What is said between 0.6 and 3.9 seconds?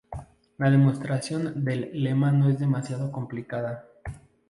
demostración del lema no es demasiado complicada.